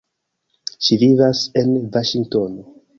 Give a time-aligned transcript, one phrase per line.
[0.87, 2.71] Ŝi vivas en Vaŝingtono.